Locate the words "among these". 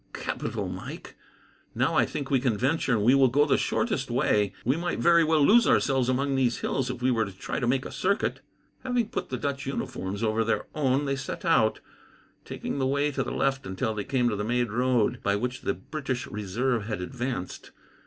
6.09-6.61